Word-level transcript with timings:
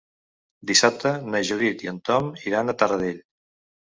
Dissabte 0.69 1.11
na 1.35 1.41
Judit 1.49 1.83
i 1.87 1.89
en 1.91 1.99
Tom 2.07 2.31
iran 2.53 2.73
a 2.73 2.75
Taradell. 2.81 3.21